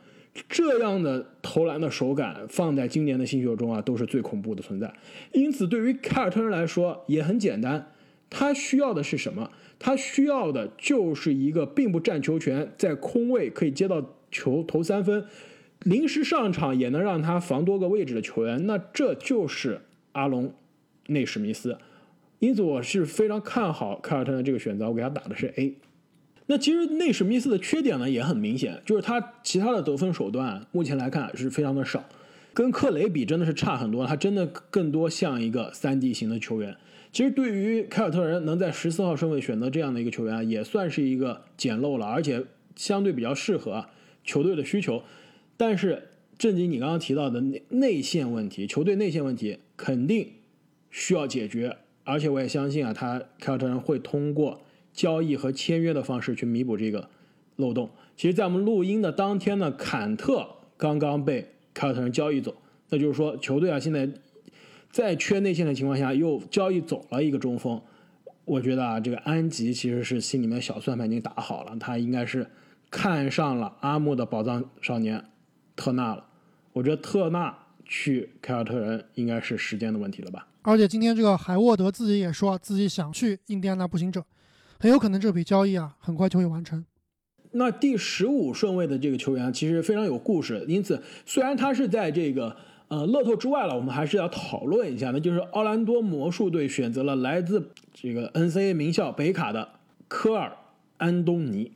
[0.49, 4.93] 这样的投篮的手感放在今年的新秀中啊，都是最恐怖的存在。
[5.31, 7.93] 因此，对于凯尔特人来说也很简单，
[8.29, 9.49] 他需要的是什么？
[9.79, 15.25] 他需要的就是一个并不占球权，在空位可以接到球投三分。
[15.81, 19.81] 临时上场也能让他防多个位置的球员，那这就是
[20.13, 20.53] 阿隆
[21.07, 21.77] 内史密斯。
[22.39, 25.75] 因此，我是非常看好凯尔特人的这个选择，我给他打的是 A。
[26.47, 32.03] 那其实内史密斯的缺点呢也很明显，就是他其他的得分手段目前来看是非常的少，
[32.57, 34.07] 跟克雷比真的是差很多。
[34.07, 36.75] 他真的更多像一个三 D 型的球员。
[37.11, 42.43] 其实对于凯尔特人能在十四号顺位选择这样的一个球员，也算是一个捡漏了，而且
[42.75, 43.85] 相对比较适合
[44.23, 45.03] 球队的需求。
[45.55, 46.07] 但是，
[46.39, 50.27] 正经你刚刚提到的内内线问题，球队内线问题肯定
[50.89, 57.07] 需要解决，而且我也相信啊，他凯尔特人会通过交易和签约的方式去弥补这个
[57.55, 57.91] 漏洞。
[58.15, 62.55] 其实，在我们录音的当天呢，坎特刚刚被凯尔特人交易走，
[62.89, 64.09] 那就是说，球队啊现在
[64.89, 67.79] 在缺内线的情况下，又交易走了一个中锋。
[68.45, 72.49] 我觉得啊，这个安吉其实是心里面小算盘已经打好了，他应该是
[72.89, 75.23] 看上了阿木的宝藏少年。
[75.75, 76.25] 特纳了，
[76.73, 80.47] 我觉得特纳去凯尔特人应该是时间的问题了吧。
[80.63, 84.25] 而且今天这个海沃德自己也说自己想去印第安纳步行者，
[84.79, 86.83] 很有可能这笔交易啊很快就会完成。
[87.51, 92.55] 那第十五顺位的这个球员其实非常有故事，因此虽然他是在这个
[92.87, 99.67] 呃乐透之外了，我们还是要讨论一下，那就是奥兰多魔术队选择了来自这个 NCAA 名校北卡的
[100.07, 100.51] 科尔
[100.97, 101.71] 安东尼。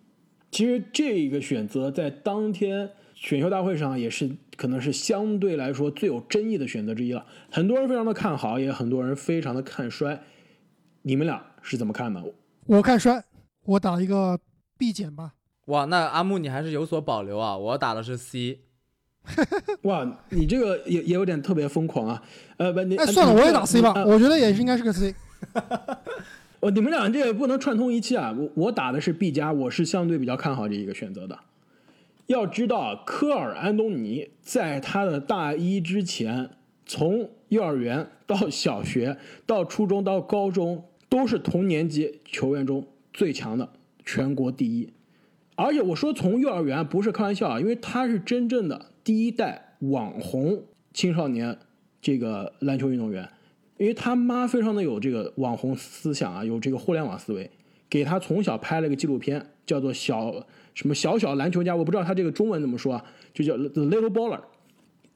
[0.51, 2.91] 其实这个选择在当天。
[3.13, 10.19] 选秀大会上也是可能是相对来说最有争议的选择之一了，很多人非常的看好，也很多人非常的看衰。
[11.03, 12.19] 你们俩是怎么看的？
[12.65, 13.23] 我看衰，
[13.63, 14.39] 我打一个
[14.75, 15.33] B 减吧。
[15.71, 17.57] 哇，那阿木你还是有所保留啊？
[17.57, 18.59] 我打的是 C。
[19.83, 22.21] 哇，你这个也也有点特别疯狂啊。
[22.57, 23.93] 呃，不，你哎，算了，我也打 C 吧。
[24.05, 25.15] 我觉得也是应该是个 C。
[26.59, 28.35] 哦，你们俩这不能串通一气啊！
[28.37, 31.39] 我我打的是 B 加，我是相对比较看好这一个选择的。
[32.27, 36.49] 要知道，科尔安东尼在他的大一之前，
[36.85, 43.69] 从幼儿园到小学到初中到高中，都是同年级球员中最强的，
[44.05, 44.91] 全国第一。
[45.55, 51.57] 而且我说从幼儿园不是开玩笑啊，因为他是真正的第一代网红青少年
[52.01, 53.29] 这个篮球运动员，
[53.77, 57.49] 因为他妈非常的有这个网红思想啊，有这个互联网思维，
[57.89, 60.33] 给他从小拍了个纪录片，叫做小
[60.73, 64.39] 什么小小篮球家，我不知道他这个中文怎么说啊，就叫 The Little Baller，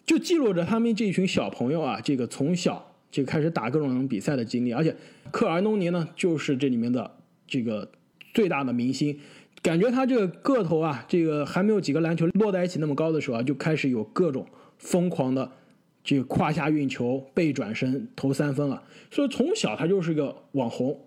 [0.05, 4.95] 就记录着他们这群小朋友啊，这个从小就开始打各种比赛的经历，而且
[5.31, 7.09] 克尔安东尼呢，就是这里面的
[7.47, 7.89] 这个
[8.33, 9.17] 最大的明星。
[9.65, 14.45] 感觉他这个个头啊，这个还没有几个篮球摞在一起那么高的时候啊，就开始有各种
[14.77, 15.51] 疯狂的
[16.03, 18.83] 这个胯下运球、背转身投三分了。
[19.09, 20.99] 所以从小他就是个网红，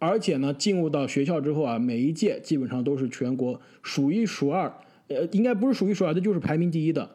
[0.00, 4.72] 而且呢，进入到学校之后啊，每一届基本上都是全国数一数二，
[5.06, 7.08] 呃，应该不是数一数二，这就是排名第一的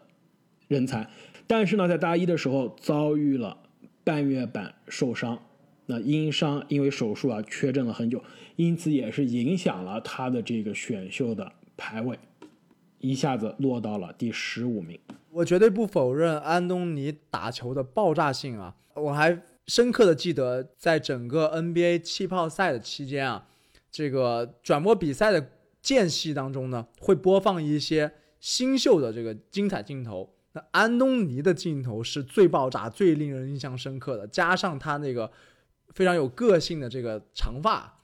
[0.70, 1.06] 人才。
[1.46, 3.58] 但是呢，在大一的时候遭遇了
[4.06, 5.38] 半月板受伤。
[5.86, 8.24] 那因伤因为手术啊缺阵了很久，
[8.56, 12.18] 因此也是影响了他的这个选秀的排位，
[13.00, 14.98] 一下子落到了第十五名。
[15.30, 18.76] 我绝对不否认安东尼打球的爆炸性啊！
[18.94, 23.46] 我还深刻的记得，在整个 NBA 气泡赛的期间啊，
[23.92, 25.50] 这个转播比赛的
[25.82, 30.34] 间隙当中呢，会播放一些新秀的这个精彩镜头。
[30.54, 35.30] 那安东尼的镜头是最爆炸、最令人印象深刻的，加上他那个。
[35.94, 38.00] 非常有个性的这个长发，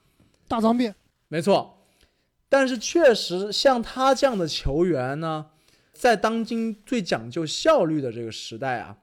[0.48, 0.94] 大脏辫，
[1.28, 1.76] 没错。
[2.48, 5.46] 但是确实，像他这样的球员呢，
[5.92, 8.98] 在当今最讲究效率的这个时代啊，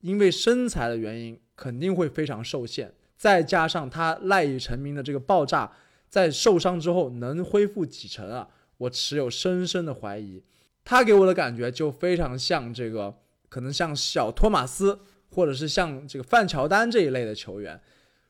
[0.00, 2.94] 因为身材的原因，肯定会非常受限。
[3.16, 5.72] 再加上他赖以成名的这个爆炸，
[6.10, 8.48] 在受伤之后能恢复几成啊？
[8.76, 10.44] 我持有深深的怀疑。
[10.84, 13.16] 他给我的感觉就非常像这个，
[13.48, 15.00] 可能像小托马斯，
[15.30, 17.80] 或者是像这个范乔丹这一类的球员。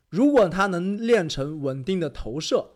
[0.09, 2.71] 如果他能练成稳定的投射，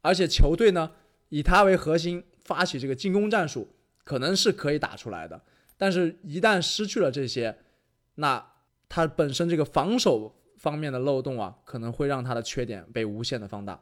[0.00, 0.92] 而且球队呢
[1.28, 3.68] 以他为核心发起这个进攻战术，
[4.04, 5.40] 可能是可以打出来的。
[5.76, 7.58] 但是，一旦失去了这些，
[8.14, 8.44] 那
[8.88, 13.80] 他本身这个防守方面的漏洞啊，可能会让他的缺点被无限的放大。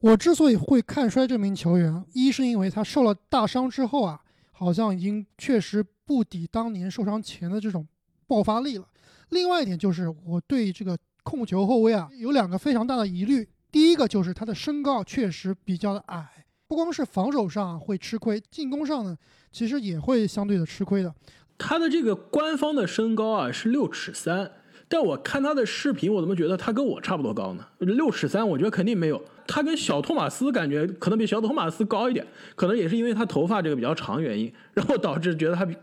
[0.00, 7.86] 我之所以会看衰这名球员，一是因为他受了大伤之后啊，好像已经确实不敌当年受伤前的这种
[8.26, 8.86] 爆发力了。
[9.30, 10.98] 另外一点就是我对这个。
[11.22, 13.48] 控球后卫啊，有两个非常大的疑虑。
[13.70, 19.16] 第一个就是他的身高确实比较的矮，不光是防守上会吃亏，进攻上呢，
[19.50, 21.14] 其实也会相对的吃亏的。
[21.56, 24.50] 他的这个官方的身高啊是六尺三，
[24.88, 27.64] 但我看他的视频，我怎么觉得他跟我差不多高呢？
[27.78, 29.22] 六尺三，我觉得肯定没有。
[29.46, 35.74] 他跟小托马斯感觉可能比小托马斯高一点，可能也是因为他头发这个比较长原因，然后导致觉得他比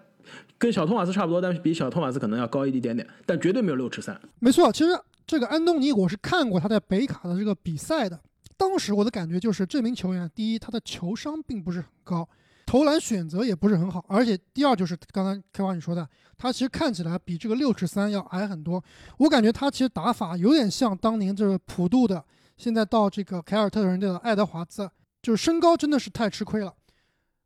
[0.57, 4.19] 跟小托马斯差不多，但是比小托马斯可能要高一点点，但绝对没有六尺三。
[4.39, 4.91] 没错，其实。
[5.29, 8.19] 这个安东尼，我是看过他在北卡的这个比赛的。
[8.57, 12.27] 当时我的感觉就是，这名球员，第一，他的球商并不是很高，
[12.65, 18.83] 投篮选择也不是很好，而且第二就是刚刚开华你说的，他其实看起来比这个六尺三要矮很多。
[19.19, 22.25] 我感觉他其实打法有点像当年这个普渡的，
[22.57, 24.89] 现在到这个凯尔特人队的爱德华兹，
[25.21, 26.73] 就是身高真的是太吃亏了。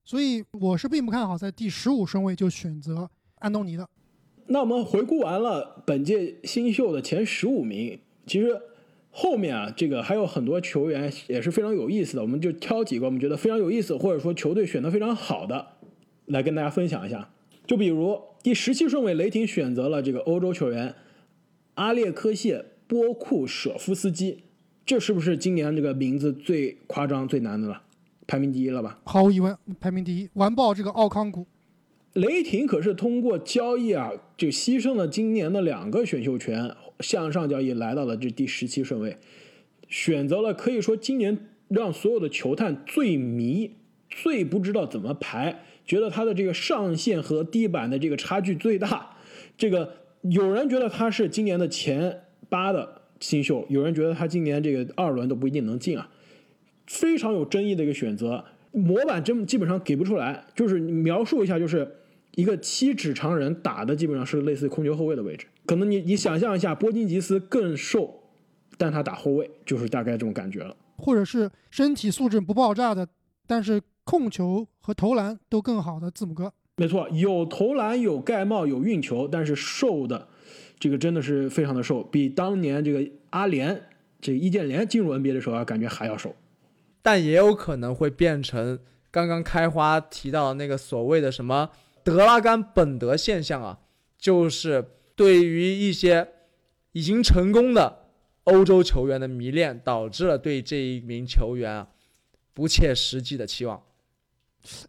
[0.06, 3.86] 所以我是并不看好在第十五顺位就选择安东尼的。
[4.48, 8.62] 那我们回顾完了本届新秀的前十五名，其实
[9.12, 15.68] 后面啊，这个还有很多球员也是非常有意思的，我们就挑几个我们觉得非常有意思，或者说球队选的非常好的，
[16.26, 17.30] 来跟大家分享一下。
[17.66, 20.94] 就比如第十七顺位，雷霆选择了这个欧洲球员
[21.76, 24.44] 阿列科谢·波库舍夫斯基，
[24.86, 27.82] 这是不是今年这个名字最夸张、最难的了？
[28.28, 29.00] 排名第一了吧？
[29.06, 31.46] 毫无疑问，排名第一，完爆这个奥康古。
[32.14, 39.18] 雷霆可是通过交易啊，就牺牲了今年的两个选秀权，向上交易来到了这第十七顺位，
[39.90, 43.72] 选择了可以说今年让所有的球探最迷、
[44.12, 49.18] 最不知道怎么排，觉得他的这个上限和地板的这个差距最大。
[49.58, 56.12] 这个有人觉得他是今年的前八的新秀，有人觉得他今年这个二轮都不一定能进啊，
[56.86, 58.46] 非常有争议的一个选择。
[58.72, 61.92] 模板真基本上给不出来，就是描述一下就是。
[62.36, 68.24] 一个七尺长人打的基本上是类似控球后卫的位置，可能你你想象一下，波金吉斯更瘦，
[68.76, 70.76] 但他打后卫就是大概这种感觉了。
[70.98, 73.08] 或者是身体素质不爆炸的，
[73.46, 76.52] 但是控球和投篮都更好的字母哥。
[76.78, 80.28] 没错，有投篮有盖帽有运球，但是瘦的，
[80.80, 83.80] 这个真的是非常的瘦，比当年这个阿联
[84.20, 86.36] 这易建联进入 NBA 的时候啊，感觉还要瘦。
[87.04, 88.80] 但也有可能会变成
[89.12, 91.70] 刚刚开花提到的那个所谓的什么。
[92.04, 93.80] 德拉甘本德现象啊，
[94.18, 94.86] 就是
[95.16, 96.28] 对于一些
[96.92, 98.08] 已经成功的
[98.44, 101.88] 欧洲球员的迷恋，导致了对这一名球员啊
[102.54, 103.82] 不切实际的期望。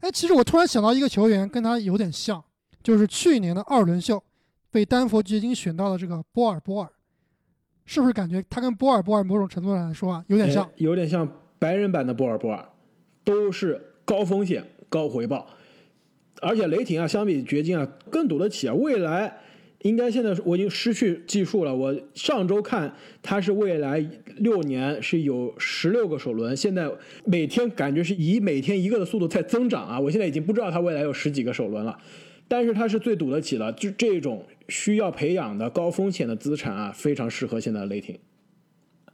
[0.01, 2.43] 哎，其实我突然想到一个球员跟他有点像，
[2.83, 4.23] 就是去年的二轮秀
[4.71, 6.91] 被丹佛掘金选到的这个波尔波尔，
[7.85, 10.71] 是不是感觉他跟波尔波尔某种程度上来说啊有点像哎？
[10.77, 12.69] 有点像白人版的波尔波尔，
[13.25, 15.49] 都是高风险高回报，
[16.41, 19.39] 而且雷霆啊，相比掘金啊更赌得起啊，未来。
[19.83, 21.75] 应该现在我已经失去计数了。
[21.75, 24.03] 我上周看他是未来
[24.39, 26.91] 六年是有十六个首轮，现在
[27.27, 30.01] 每天感觉是以每天一个的速度在增长啊！
[30.01, 31.99] 我现在已经不知道他未来有十几个首轮了，
[32.49, 38.19] 但是他是最赌得起的，就这种需要培养的高风险的资产啊，非常适合现在的雷霆。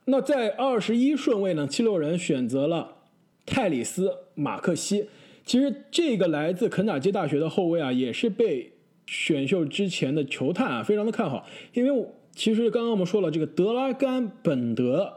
[0.04, 2.98] 那在二十一顺位呢，七六人选择了
[3.44, 4.06] 泰里斯·
[4.36, 5.06] 马克西。
[5.44, 8.72] 其实这个来自肯塔基大学的后卫啊，也是被
[9.06, 15.12] 选秀之前的球探啊非常的看好，因为其实刚刚我们说了，这个德拉甘本德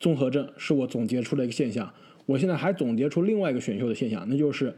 [0.00, 1.92] 综合症是我总结出了一个现象。
[2.26, 4.76] 我现在还总结出另外一个选秀的现象，那就是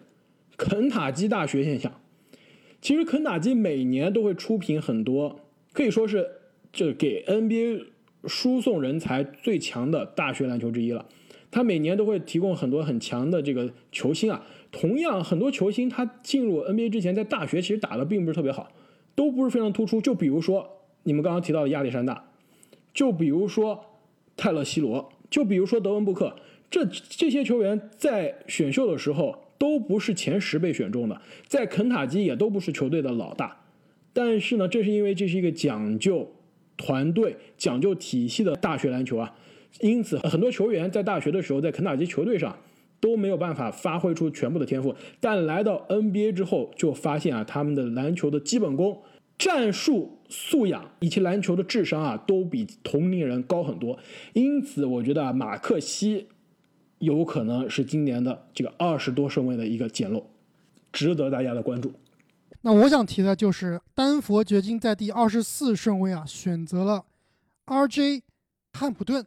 [0.57, 2.01] 肯塔基大学现象。
[2.81, 5.41] 其实肯塔基每年都会出品很多，
[5.73, 6.29] 可以说是
[6.73, 7.87] 这给 NBA
[8.27, 11.07] 输送人才最强的大学篮球之一了。
[11.51, 14.45] 他每年都会提供很多很强的这个球星啊。
[14.71, 18.71] 同样，很多球星他进入 NBA 之前，在大学其实打的并不是特别好，
[19.15, 20.01] 都不是非常突出。
[20.01, 20.69] 就比如说
[21.03, 22.31] 你们刚刚提到的亚历山大，
[22.95, 23.85] 就比如说
[24.37, 26.37] 泰勒·西罗，就比如说德文·布克，
[26.71, 33.57] 这这些球员在选秀的时候都不是前十被选中的，在肯塔基也都不是球队的老大。
[34.13, 36.33] 但是呢，这是因为这是一个讲究
[36.77, 39.35] 团队、讲究体系的大学篮球啊，
[39.79, 42.57] 因此很多球员在大学的时候，在肯塔基球队上。
[43.03, 49.01] 都没有办法发挥出全部的天赋，但来到 NBA 之后，就发现啊，他们的篮球的基本功、
[49.39, 53.99] 战术素养以及篮球的智商啊，都比同龄人高很多。
[54.35, 56.29] 因此，我觉得啊，马克西
[56.99, 60.27] 有可能是今年的这个二十多顺位的一个捡漏，
[60.93, 61.95] 值得大家的关注。
[62.61, 67.07] 那我想提的就是丹佛掘金在第二十四顺位啊，选择了
[67.65, 68.21] RJ
[68.75, 69.25] 汉普顿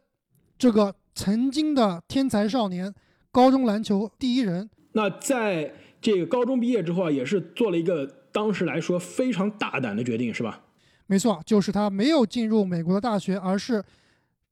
[0.58, 2.94] 这个曾经的天才少年。
[3.30, 10.62] 高中篮球第一人，那在这个高中毕业之后啊，也是做了一个当时来说非常大胆的决定，是吧？
[11.08, 13.82] 没错，就是他没有进入美国的大学，而是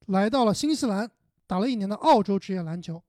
[0.07, 1.09] 来到了新西兰
[1.47, 3.01] 打了一年的澳洲职业篮球。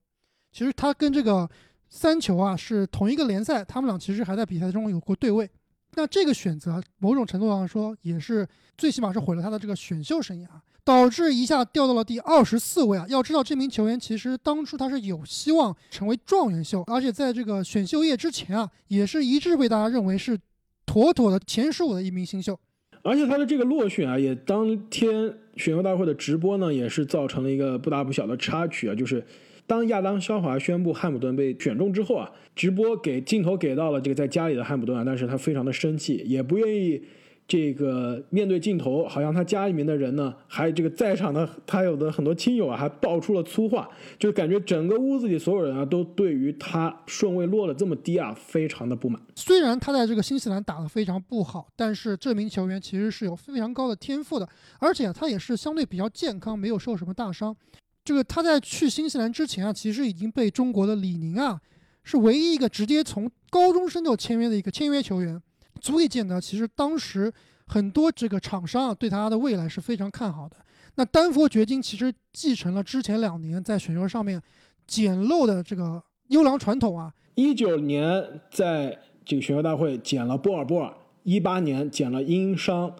[0.52, 1.50] 其实他跟这个
[1.90, 5.50] 三球啊是同一个联赛，他们俩其实还在比赛中有过对位。
[5.94, 8.46] 那这个选择某种程度上说，也是
[8.78, 10.46] 最起码是毁了他的这个选秀生涯。
[10.84, 13.06] 导致一下掉到了第二十四位啊！
[13.08, 20.38] 要知道这名球员其实当初他是有希望成为状元秀，而且在这个选秀夜之前啊，也是一致被大家认为是
[20.84, 22.58] 妥妥的前十五的一名新秀。
[23.02, 29.24] 而且他的这个落选啊，也当天选秀大会的直播呢，也是造成了一个不大不小的插曲啊，就是
[29.66, 37.02] 当亚当肖华宣布汉姆顿被选中之后啊，直播给镜头给到了这个在家里的汉姆顿啊，但是他非常的生气，也不愿意。
[37.46, 43.86] 这个面对镜头，好像他家里面的人呢，还有这个在场的他有的很多亲友啊，还爆出了粗话，
[44.18, 49.20] 就感觉整个屋子里所有人啊，都对于他顺位落了这么低啊，非常的不满。
[49.36, 57.54] 虽然他在这个新西兰打得非常不好，但是这名球员其实是有非常高的天赋的，而且他也是相对比较健康，没有受什么大伤。
[58.02, 61.60] 这个他在去新西兰之前啊，其实已经被中国的李宁啊，
[62.02, 65.38] 是唯一一个直接从高中生就签约的一个签约球员。
[65.84, 67.30] 足以见得，其实当时
[67.66, 70.56] 很多这个厂商啊，对他的未来是非常看好的。
[70.94, 74.40] 那丹佛掘金其实继承了之前两年在选秀上面
[74.86, 77.12] 捡漏的这个优良传统啊。
[77.34, 80.90] 一九年在这个选秀大会捡了波尔波尔，
[81.22, 82.90] 一八年捡了因伤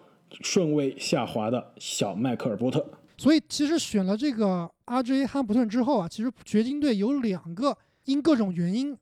[0.41, 2.85] 顺位下滑的小迈克尔波特。
[3.17, 8.95] 所以其实选了这个 RJ 汉普顿之后啊，其实掘金队有两个因各种原因。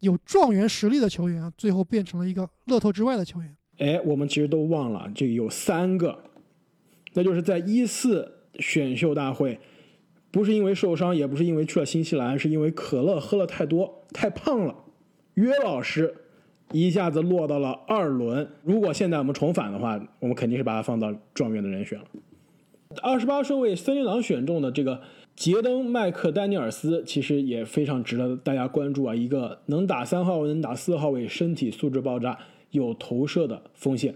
[0.00, 3.56] 有状元实力的球员啊，最后变成了一个乐透之外的球员。
[3.78, 6.18] 哎，我们其实都忘了，这有三个，
[7.14, 9.58] 那就是在一四选秀大会，
[10.30, 14.74] 不是因为受伤，也不是因为去了新西兰，是因为可乐喝了太多，太胖了。
[15.34, 16.14] 约老师
[16.72, 18.48] 一下子落到了二轮。
[18.62, 22.06] 如果现在我们重返的话，我们肯定是把他放到状元的人选了。
[23.02, 25.00] 二十八顺位森林狼选中的这个。
[25.36, 32.38] 杰登·麦克丹尼尔斯其实也非常值得大家关注啊，一个能打三号位、能打四号位、身体素质爆炸、
[32.70, 34.14] 有投射的锋线。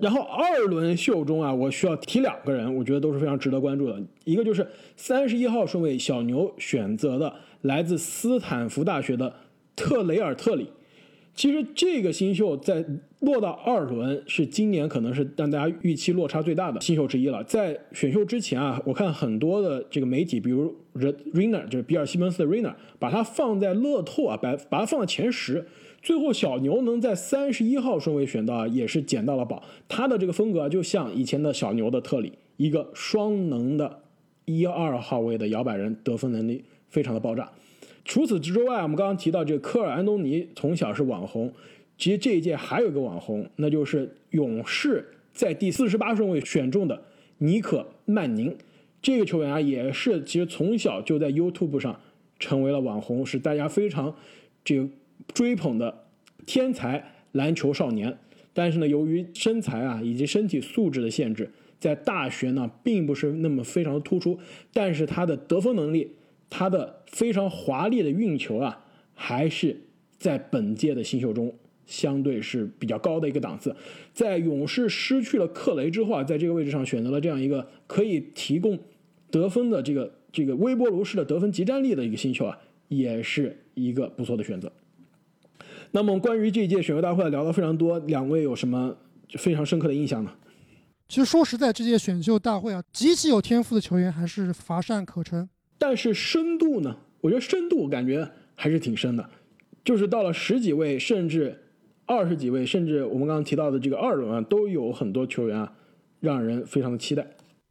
[0.00, 4.02] 然后二轮秀中啊，我需要提两个人，我觉得都是非常值得关注的。
[4.24, 9.34] 一个就是三十一号顺位小牛选择的来自斯坦福大学的
[9.76, 10.68] 特雷尔特里。
[11.38, 12.84] 其实这个新秀在
[13.20, 17.44] 落到二轮是今年可能是让大家预期落差最大的新秀之一了。
[17.44, 25.64] 在选秀之前啊，我看很多的这个媒体，比如 Riner 就是比尔西蒙斯的 Riner，把它放在乐透啊，把把它放在前十。
[26.02, 29.62] 最后小牛能在三十一号顺位选到，也是捡到了宝。
[29.86, 34.00] 他的这个风格就像以前的小牛的特里，一个双能的
[34.44, 37.48] 一二号位的摇摆人，得分能力非常的爆炸。
[38.08, 41.52] 除此之外，我们刚刚提到这个科尔安东尼从小是网红，
[41.98, 47.02] 其实这一届还有一个网红，那就是勇士在第四十八顺位选中的
[47.36, 48.56] 尼可曼宁。
[49.02, 52.00] 这个球员啊，也是其实从小就在 YouTube 上
[52.38, 54.16] 成为了网红，是大家非常
[54.64, 54.88] 这个
[55.34, 56.06] 追捧的
[56.46, 58.16] 天才篮球少年。
[58.54, 64.38] 但是呢，由于身材啊以及身体素质的限制，在大学呢并不是那么非常的突出，
[64.72, 66.12] 但是他的得分能力。
[66.50, 68.84] 他的非常华丽的运球啊，
[69.14, 69.80] 还是
[70.16, 71.54] 在本届的新秀中
[71.86, 73.74] 相对是比较高的一个档次。
[74.12, 78.78] 在勇士失去了克雷之后啊，在这个位置上选择了这样一个可以提供
[79.30, 84.72] 得分的这个这个微波炉式的得分集战力的一个新秀啊，也是一个不错的选择。
[85.92, 88.96] 那么关于这届选秀大会聊了非常多，两位有什么
[89.38, 90.30] 非常深刻的印象呢？
[91.08, 95.48] 其实说实在，这届选秀大会啊，极其有天赋的球员还是乏善可陈。
[95.78, 96.96] 但是深度呢？
[97.20, 99.28] 我觉得深度感觉还是挺深的，
[99.84, 101.62] 就是到了十几位，甚至
[102.06, 105.72] 二十几位，甚至我们刚刚提到的这个二轮啊，都有很多球员啊，
[106.20, 107.26] 让人非常的期待，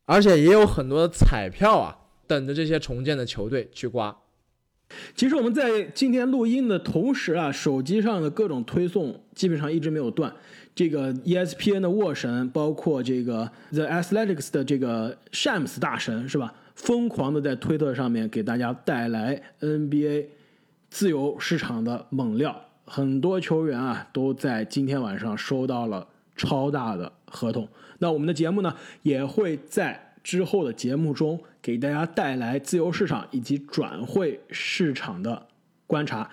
[0.06, 1.98] 而且也有很多的彩票啊，
[2.28, 4.18] 等着这些重建的球队去刮。
[5.16, 10.34] 其实我们在今天录音的同时啊，手机上的各种推送基本上一直没有断。
[10.74, 16.54] 这个 ESPN 的沃神，包括这个 The Athletics 的这个 Shams 大神，是吧？
[16.78, 20.28] 疯狂的在推特上面给大家带来 NBA
[20.90, 22.56] 自由市场的猛料，
[22.86, 27.68] 很多球员啊都在今天晚上收到了超大的合同。
[27.98, 35.48] 那我们的节目呢也会在之后的节目中给大家带来自由市场以及转会市场的
[35.88, 36.30] 观察。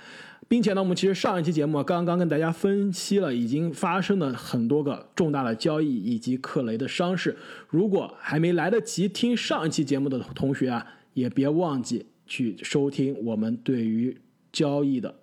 [0.47, 7.37] 并且呢，我们其实上一期节目刚刚跟大家分析了已经发生的很多个重大的交易以及克雷的伤势。
[7.69, 14.17] 如果还没来得及听上一期节目的同学啊，也别忘记去收听我们对于
[14.53, 15.15] 交易的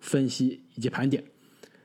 [0.00, 1.22] 分析以及盘点。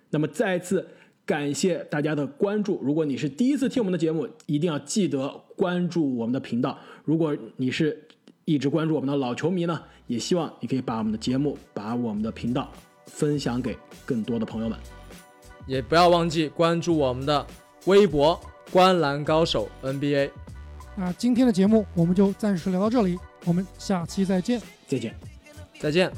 [0.09, 0.87] 那么再次
[1.25, 2.81] 感谢大家的关注。
[2.81, 5.27] 如果你是第一次听我们的节目，一定要记得
[5.57, 6.79] 关注我们的频道。
[7.03, 8.07] 如果你是
[8.47, 12.71] 一直关注我们的老球迷呢，也希望你可以把我们的节目、把我们的频道
[13.05, 14.79] 分享给更多的朋友们，
[15.65, 17.45] 也不要忘记关注我们的
[17.87, 18.39] 微博
[18.71, 20.31] “观澜高手 NBA”。
[20.95, 25.13] 那今天的节目我们就暂时聊到这里，我们下期再见，再见，
[25.77, 26.09] 再见。